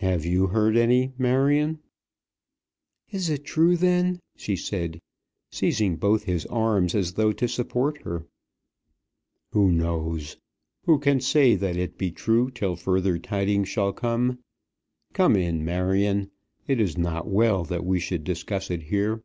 [0.00, 1.78] "Have you heard any, Marion?"
[3.12, 5.00] "Is it true then?" she said,
[5.52, 8.26] seizing both his arms as though to support her.
[9.52, 10.36] "Who knows?
[10.86, 14.40] Who can say that it be true till further tidings shall come?
[15.12, 16.32] Come in, Marion.
[16.66, 19.22] It is not well that we should discuss it here."